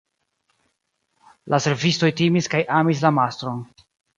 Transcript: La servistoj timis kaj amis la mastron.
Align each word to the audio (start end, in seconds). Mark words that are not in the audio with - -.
La 1.55 1.59
servistoj 1.65 2.11
timis 2.23 2.51
kaj 2.55 2.63
amis 2.81 3.05
la 3.07 3.17
mastron. 3.23 3.63